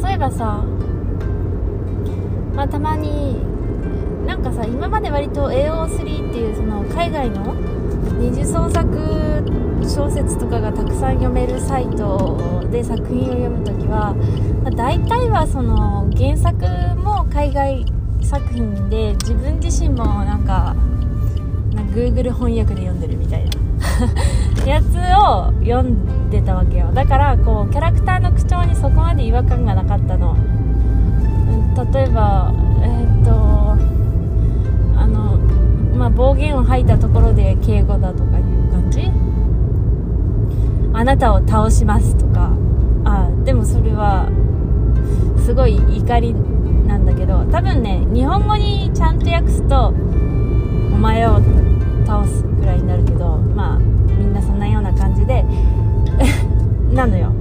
[0.00, 0.64] そういえばさ
[2.54, 3.36] まあたまに
[4.26, 7.54] なんかさ今まで割と AO3 っていうその海外の
[8.18, 9.20] 二次創作
[9.82, 14.14] 小説とかがたくさん読めるサイトで作品を読むときは、
[14.62, 16.64] まあ、大体はその原作
[16.96, 17.84] も海外
[18.22, 20.74] 作品で自分自身もなんか
[21.74, 23.50] なんか Google 翻訳で読んでるみたいな
[24.66, 26.90] やつを読んでたわけよ。
[26.92, 28.29] だからこうキャラクターの
[41.00, 42.52] あなたを倒しますとか。
[43.06, 44.28] あでもそれは
[45.42, 46.34] すごい怒り
[46.86, 49.92] なんだけど多分ね日本語にちゃんと訳すとお
[50.98, 51.40] 前を
[52.04, 55.42] 倒すぐらいになるけどまあみんなそんなような感じで
[56.92, 57.32] なのよ。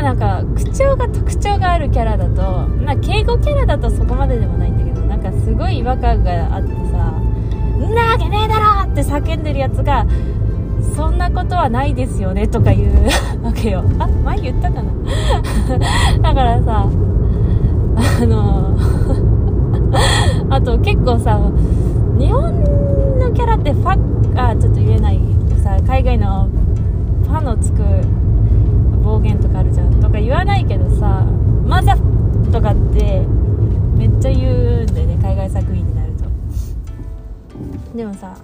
[0.00, 7.12] ぱなんか口調が特徴があるキャラだとまあ敬語キャラだとそこまででもないんだけどなんかすごい違和感があってさ
[7.78, 10.06] 「んなわけねえだろ!」って叫んでるやつが
[10.96, 12.92] 「そんなことはないですよね」とか言う
[13.44, 14.92] わけよあ前言ったかな？
[16.22, 16.86] だからさ
[18.20, 18.76] あの
[20.50, 21.38] あと結構さ
[22.18, 22.42] 日本
[23.18, 23.98] のキャラってファッ
[24.50, 25.20] あちょっと言えない
[25.62, 26.48] さ海外の
[27.24, 27.82] ファのつく
[29.08, 31.24] 暴言とかあるじゃんとか言わないけどさ
[31.64, 31.96] マザ
[32.52, 33.24] とかって
[33.96, 36.24] めっちゃ言うんだよね海外作品になると。
[37.96, 38.36] でもさ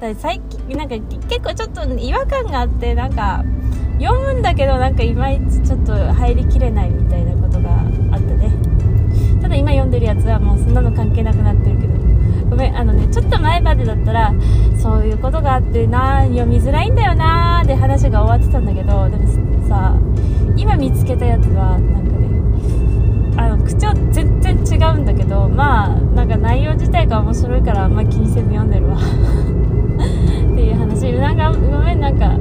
[0.00, 0.96] だ最近なんか
[1.28, 3.42] 結構ちょっと違和感があってなんか
[3.98, 8.52] 読むんだけどなんかいまいちちょっと入りきれないみたいなことがあったね。
[9.40, 11.22] ただ今読んでるやつはもうそんなの関係
[12.84, 14.34] のねちょっと前までだったら
[14.80, 19.96] そういうことがあってな読みづらいんだよなーで話が終わってたんだけどでもさ
[20.56, 28.96] 今見つけたやつはなんかねあの口調全然違うんだけどまあなんか内容自体が面白いからあんま気にせず読んでるわ。
[30.54, 32.38] っていう話なんかごめんなんか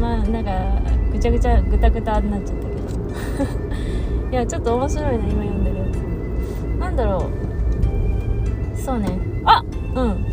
[0.00, 0.50] まあなんか
[1.12, 2.76] ぐちゃぐちゃぐたぐたになっちゃったけど。
[4.32, 6.80] いやちょっと面白いな今読んでるやつ。
[6.80, 7.30] なんだろ
[8.74, 8.78] う。
[8.78, 9.35] そうね。
[9.96, 10.25] うん